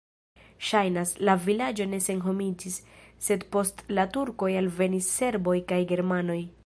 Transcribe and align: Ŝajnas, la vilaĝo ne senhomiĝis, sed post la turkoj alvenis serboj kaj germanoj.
Ŝajnas, 0.67 1.09
la 1.29 1.35
vilaĝo 1.43 1.85
ne 1.91 1.99
senhomiĝis, 2.05 2.77
sed 3.27 3.45
post 3.57 3.85
la 3.99 4.07
turkoj 4.17 4.51
alvenis 4.63 5.11
serboj 5.19 5.59
kaj 5.73 5.81
germanoj. 5.93 6.41